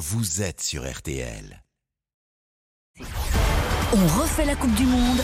[0.00, 1.62] vous êtes sur RTL.
[3.92, 5.20] On refait la Coupe du Monde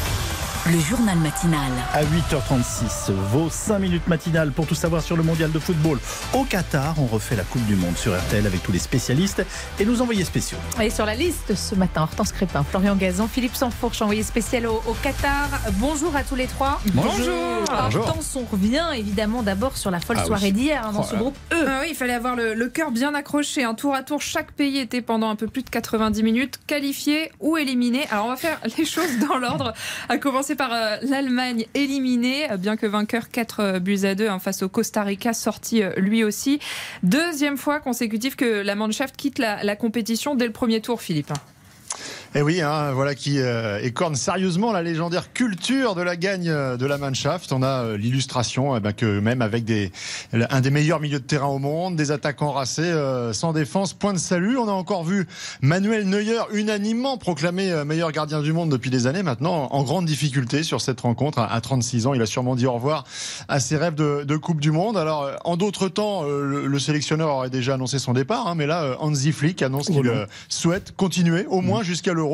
[0.73, 1.71] le journal matinal.
[1.92, 5.99] À 8h36, vos 5 minutes matinales pour tout savoir sur le mondial de football.
[6.33, 9.45] Au Qatar, on refait la Coupe du Monde sur RTL avec tous les spécialistes
[9.79, 10.58] et nos envoyés spéciaux.
[10.80, 14.80] Et sur la liste ce matin, Hortense Crépin, Florian Gazan, Philippe Sanfourche, envoyé spécial au,
[15.02, 15.50] Qatar.
[15.75, 16.80] Bonjour à tous les trois.
[16.94, 17.64] Bonjour.
[17.71, 21.36] Hortense, on revient évidemment d'abord sur la folle ah soirée d'hier hein, dans ce groupe
[21.53, 21.64] E.
[21.67, 23.62] Ah oui, il fallait avoir le, cœur bien accroché.
[23.62, 27.30] Un tour à tour, chaque pays était pendant un peu plus de 90 minutes qualifié
[27.39, 28.07] ou éliminé.
[28.11, 29.72] Alors on va faire les choses dans l'ordre,
[30.08, 34.28] à commencer par euh, l'Allemagne éliminée, euh, bien que vainqueur 4 euh, buts à 2
[34.28, 36.59] hein, face au Costa Rica, sorti lui aussi.
[37.02, 41.32] Deuxième fois consécutive que la Mannschaft quitte la, la compétition dès le premier tour, Philippe.
[42.37, 46.51] Et eh oui, hein, voilà qui euh, écorne sérieusement la légendaire culture de la gagne
[46.51, 47.51] euh, de la Mannschaft.
[47.51, 49.91] On a euh, l'illustration eh ben, que même avec des,
[50.35, 54.13] un des meilleurs milieux de terrain au monde, des attaquants racés, euh, sans défense, point
[54.13, 54.59] de salut.
[54.59, 55.27] On a encore vu
[55.63, 60.63] Manuel Neuer unanimement proclamé meilleur gardien du monde depuis des années maintenant, en grande difficulté
[60.63, 61.38] sur cette rencontre.
[61.38, 63.05] À 36 ans, il a sûrement dit au revoir
[63.49, 64.98] à ses rêves de, de Coupe du Monde.
[64.98, 68.98] Alors, en d'autres temps, le, le, sélectionneur aurait déjà annoncé son départ, hein, mais là,
[69.00, 72.25] Hansi Flick annonce qu'il souhaite continuer au moins jusqu'à le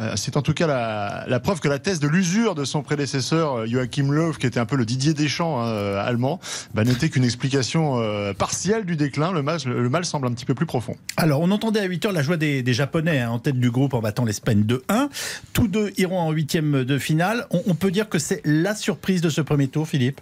[0.00, 3.60] euh, c'est en tout cas la, preuve que la thèse de l'usure de son prédécesseur
[3.60, 6.40] euh, Joachim Löw, qui était un peu le Didier Deschamps hein, allemand,
[6.74, 8.00] n'était qu'une explication
[8.34, 9.32] partielle du déclin.
[9.32, 10.96] Le mal, le mal semble un petit peu plus profond.
[11.16, 13.94] Alors, on entendait à 8 h la joie des, Japonais hein, en tête du groupe
[13.94, 15.08] en battant l'Espagne 2-1.
[15.52, 17.46] Tous deux iront en huitième de finale.
[17.50, 20.20] on peut dire que c'est la surprise de ce premier tour, Philippe?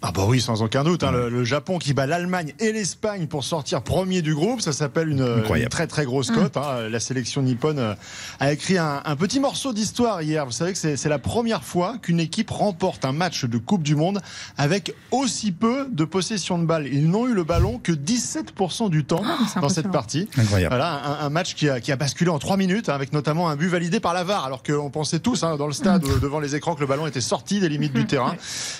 [0.00, 1.02] Ah bah oui, sans aucun doute.
[1.02, 5.08] Hein, le, Japon qui bat l'Allemagne et l'Espagne pour sortir premier du groupe, ça s'appelle
[5.08, 6.54] une, très très grosse cote.
[6.54, 6.58] Mm.
[6.58, 6.88] Hein.
[6.88, 7.94] La sélection nippone euh,
[8.38, 10.46] a écrit un, petit morceau d'histoire hier.
[10.46, 13.96] Vous savez que c'est la première fois qu'une équipe remporte un match de Coupe du
[13.96, 14.20] Monde
[14.56, 16.86] avec aussi peu de possession de balle.
[16.86, 20.28] Ils n'ont eu le ballon que 17% du temps ah, dans cette partie.
[20.38, 20.76] Incroyable.
[20.76, 23.56] Voilà, un, match qui a, qui a, basculé en 3 minutes, hein, avec notamment un
[23.56, 26.20] but validé par la VAR, alors qu'on pensait tous dans le stade, mm.
[26.20, 28.36] devant les écrans, que le ballon était sorti des limites du terrain.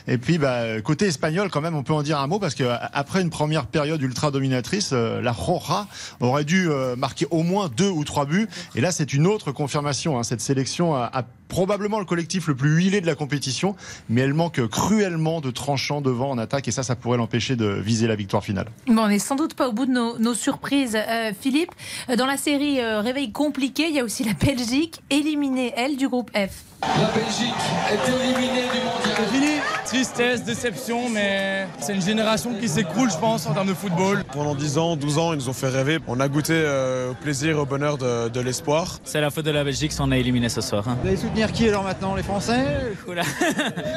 [0.06, 2.64] Et puis, bah, côté espagnol, quand même, on peut en dire un mot parce que
[2.92, 5.86] après une première période ultra dominatrice, euh, la Roja
[6.20, 8.48] aurait dû euh, marquer au moins deux ou trois buts.
[8.74, 10.18] Et là, c'est une autre confirmation.
[10.18, 10.22] Hein.
[10.22, 13.74] Cette sélection a, probablement le collectif le plus huilé de la compétition,
[14.10, 17.64] mais elle manque cruellement de tranchants devant en attaque et ça, ça pourrait l'empêcher de
[17.64, 18.66] viser la victoire finale.
[18.86, 20.94] Bon, on n'est sans doute pas au bout de nos, surprises.
[20.94, 21.70] Euh, Philippe,
[22.18, 26.30] dans la série Réveil compliqué, il y a aussi la Belgique, éliminée, elle, du groupe
[26.32, 26.64] F.
[26.82, 27.54] La Belgique
[27.90, 29.57] est éliminée du mondial.
[29.88, 34.22] Tristesse, déception, mais c'est une génération qui s'écroule, je pense, en termes de football.
[34.34, 35.98] Pendant 10 ans, 12 ans, ils nous ont fait rêver.
[36.06, 38.98] On a goûté euh, au plaisir, au bonheur de, l'espoir.
[39.04, 40.86] C'est la faute de la Belgique si on a éliminé ce soir.
[40.86, 40.98] Hein.
[41.00, 42.66] Vous allez soutenir qui alors maintenant Les Français?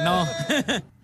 [0.05, 0.25] Non.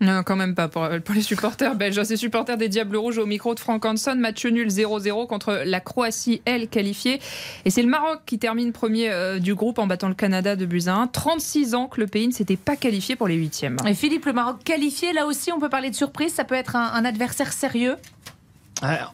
[0.00, 2.02] non, quand même pas pour, les supporters belges.
[2.02, 4.16] Ces supporters des Diables Rouges au micro de Franck Hanson.
[4.16, 7.20] Match nul 0-0 contre la Croatie, elle qualifiée.
[7.66, 10.64] Et c'est le Maroc qui termine premier euh, du groupe en battant le Canada de
[10.64, 11.08] Buzyn.
[11.12, 13.76] 36 ans que le pays ne s'était pas qualifié pour les huitièmes.
[13.86, 14.77] Et Philippe, le Maroc qualifié,
[15.12, 16.32] là aussi, on peut parler de surprise.
[16.32, 17.96] Ça peut être un adversaire sérieux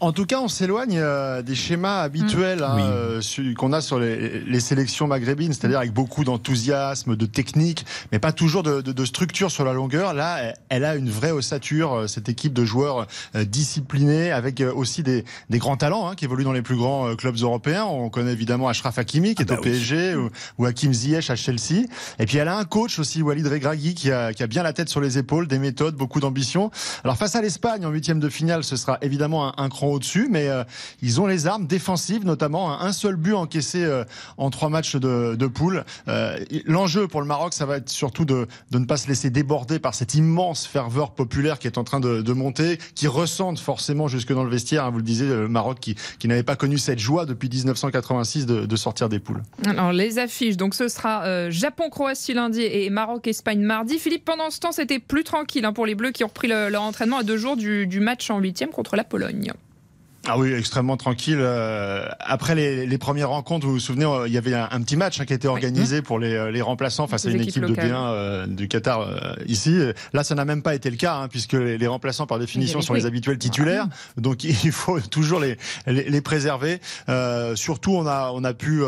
[0.00, 3.20] en tout cas, on s'éloigne euh, des schémas habituels hein, euh,
[3.56, 8.62] qu'on a sur les, sélections maghrébines, c'est-à-dire avec beaucoup d'enthousiasme, de technique, mais pas toujours
[8.62, 10.14] de, structure sur la longueur.
[10.14, 15.76] Là, elle a une vraie ossature, cette équipe de joueurs disciplinés, avec aussi des, grands
[15.76, 17.84] talents hein, qui évoluent dans les plus grands clubs européens.
[17.84, 20.16] On connaît évidemment Ashraf Hakimi, qui est ah au bah PSG,
[20.58, 21.86] ou, Hakim Ziyech à Chelsea.
[22.18, 24.72] Et puis elle a un coach aussi, Walid Regragui, qui a, qui a bien la
[24.72, 26.70] tête sur les épaules, des méthodes, beaucoup d'ambition.
[27.02, 30.28] Alors face à l'Espagne en huitième de finale, ce sera évidemment un un, cran au-dessus,
[30.30, 30.64] mais euh,
[31.02, 34.04] ils ont les armes défensives, notamment un seul but encaissé euh,
[34.36, 35.84] en trois matchs de, de poule.
[36.08, 39.78] Euh, l'enjeu pour le Maroc, ça va être surtout de, ne pas se laisser déborder
[39.78, 44.32] par cette immense ferveur populaire qui est en train de, monter, qui ressentent forcément jusque
[44.32, 44.84] dans le vestiaire.
[44.84, 48.66] Hein, vous le disiez, le Maroc qui, n'avait pas connu cette joie depuis 1986 de,
[48.66, 49.42] de, sortir des poules.
[49.64, 53.98] Alors les affiches, donc ce sera Japon-Croatie lundi et Maroc-Espagne mardi.
[53.98, 56.82] Philippe, pendant ce temps, c'était plus tranquille hein, pour les Bleus qui ont repris leur
[56.82, 59.43] entraînement à deux jours du, du match en huitième contre la Pologne.
[60.26, 61.38] Ah oui, extrêmement tranquille.
[61.38, 64.96] Euh, après les, les, premières rencontres, vous vous souvenez, euh, il y avait un, petit
[64.96, 67.64] match hein, qui a été organisé pour les, euh, les remplaçants face à une équipe
[67.64, 69.06] de B1 du Qatar
[69.46, 69.78] ici.
[70.14, 72.94] Là, ça n'a même pas été le cas, hein, puisque les, remplaçants, par définition, sont
[72.94, 73.86] les habituels titulaires.
[74.16, 76.80] Donc, il faut toujours les, les, préserver.
[77.54, 78.82] surtout, on a, on a pu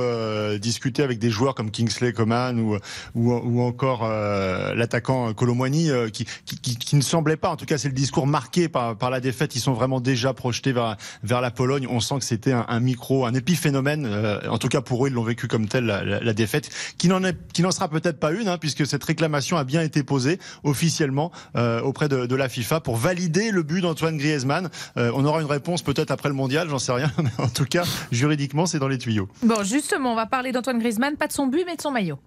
[0.59, 2.79] discuter avec des joueurs comme Kingsley Coman ou,
[3.15, 7.77] ou, ou encore l'attaquant Colomwani, qui, qui, qui, qui, ne semblait pas, en tout cas,
[7.77, 9.55] c'est le discours marqué par, par la défaite.
[9.55, 11.87] Ils sont vraiment déjà projetés vers vers la Pologne.
[11.91, 14.07] On sent que c'était un, un, micro, un épiphénomène.
[14.07, 16.71] Euh, en tout cas, pour eux, ils l'ont vécu comme tel la, la, la défaite,
[16.99, 19.83] qui n'en est, qui n'en sera peut-être pas une, hein, puisque cette réclamation a bien
[19.83, 24.71] été posée officiellement euh, auprès de, de, la FIFA pour valider le but d'Antoine Griezmann.
[24.97, 27.65] Euh, on aura une réponse peut-être après le mondial, j'en sais rien, mais en tout
[27.65, 29.29] cas, juridiquement, c'est dans les tuyaux.
[29.43, 32.19] Bon, justement, on va parler d'Antoine Griezmann, pas de son but, mais de son maillot.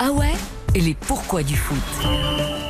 [0.00, 0.32] Ah ouais?
[0.74, 2.61] Et les pourquoi du foot?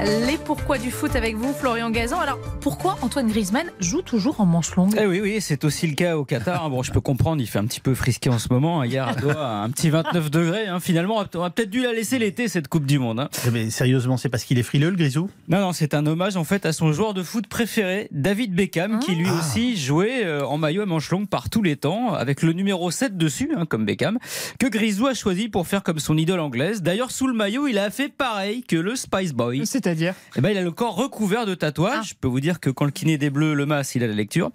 [0.00, 2.18] Les pourquoi du foot avec vous, Florian Gazan.
[2.18, 5.94] Alors, pourquoi Antoine Griezmann joue toujours en manche longue eh Oui, oui, c'est aussi le
[5.94, 6.68] cas au Qatar.
[6.68, 8.84] Bon, je peux comprendre, il fait un petit peu frisqué en ce moment.
[8.84, 10.66] Hier, à Doha, un petit 29 degrés.
[10.66, 10.80] Hein.
[10.80, 13.20] Finalement, on a peut-être dû la laisser l'été, cette Coupe du Monde.
[13.20, 13.28] Hein.
[13.52, 15.30] Mais sérieusement, c'est parce qu'il est frileux, le Grisou?
[15.48, 18.98] Non, non, c'est un hommage en fait à son joueur de foot préféré, David Beckham,
[18.98, 19.38] qui lui Ah.
[19.38, 22.90] aussi jouait euh, en maillot à manche longue par tous les temps, avec le numéro
[22.90, 24.18] 7 dessus, hein, comme Beckham,
[24.58, 26.82] que Grisou a choisi pour faire comme son idole anglaise.
[26.82, 29.64] D'ailleurs, sous le maillot, il a fait pareil que le Spice Boy.
[29.84, 32.08] C'est-à-dire Eh ben, il a le corps recouvert de tatouages.
[32.10, 34.14] Je peux vous dire que quand le kiné des bleus le masse, il a la
[34.14, 34.50] lecture.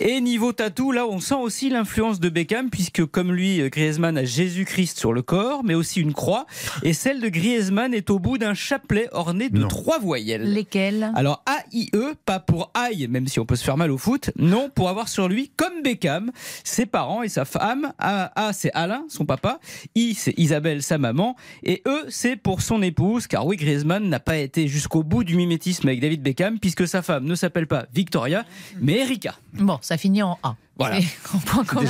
[0.00, 4.24] Et niveau tatou, là, on sent aussi l'influence de Beckham, puisque comme lui, Griezmann a
[4.24, 6.46] Jésus-Christ sur le corps, mais aussi une croix.
[6.82, 9.68] Et celle de Griezmann est au bout d'un chapelet orné de Non.
[9.68, 10.52] trois voyelles.
[10.52, 14.30] Lesquels Alors A-I-E, pas pour aïe, même si on peut se faire mal au foot,
[14.36, 16.30] non, pour avoir sur lui, comme Beckham,
[16.62, 17.92] ses parents et sa femme.
[17.98, 19.60] A, A, c'est Alain, son papa.
[19.94, 21.36] I, c'est Isabelle, sa maman.
[21.64, 25.36] Et E, c'est pour son épouse, car oui, Griezmann n'a pas été jusqu'au bout du
[25.36, 28.44] mimétisme avec David Beckham, puisque sa femme ne s'appelle pas Victoria,
[28.80, 29.36] mais Erika.
[29.54, 30.56] Bon, ça finit en A.
[30.76, 30.98] Voilà.
[31.58, 31.82] Encore.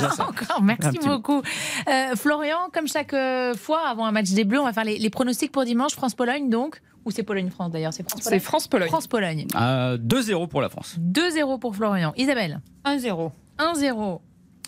[0.57, 1.41] Un Merci beaucoup.
[1.87, 4.97] Euh, Florian, comme chaque euh, fois avant un match des Bleus, on va faire les,
[4.97, 5.93] les pronostics pour dimanche.
[5.93, 6.81] France-Pologne, donc.
[7.05, 8.39] Ou c'est Pologne-France d'ailleurs C'est France-Pologne.
[8.39, 8.87] C'est France-Pologne.
[8.89, 9.47] France-Pologne.
[9.55, 10.97] Euh, 2-0 pour la France.
[10.99, 12.13] 2-0 pour Florian.
[12.17, 13.31] Isabelle 1-0.
[13.57, 14.19] 1-0.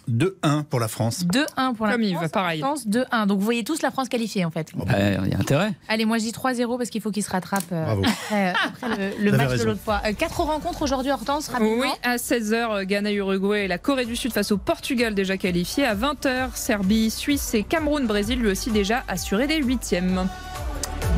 [0.09, 1.25] 2-1 pour la France.
[1.25, 2.29] 2-1 pour la Comme Yves, France.
[2.31, 2.59] pareil.
[2.61, 3.27] France 2-1.
[3.27, 4.71] Donc vous voyez tous la France qualifiée en fait.
[4.75, 5.73] Il y a intérêt.
[5.87, 8.03] Allez, moi je dis 3-0 parce qu'il faut qu'il se rattrape euh, Bravo.
[8.05, 9.65] après, euh, après le, le match de raison.
[9.67, 10.01] l'autre fois.
[10.05, 11.81] Euh, quatre rencontres aujourd'hui, Hortense, rapidement.
[11.81, 15.85] Oui, à 16h, Ghana-Uruguay et la Corée du Sud face au Portugal déjà qualifié.
[15.85, 20.27] À 20h, Serbie, Suisse et Cameroun-Brésil lui aussi déjà assuré des huitièmes.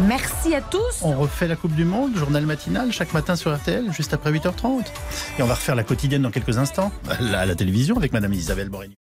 [0.01, 1.01] Merci à tous.
[1.01, 4.85] On refait la Coupe du Monde, journal matinal, chaque matin sur RTL, juste après 8h30.
[5.37, 8.69] Et on va refaire la quotidienne dans quelques instants, à la, télévision avec Madame Isabelle
[8.69, 8.95] Borrelli.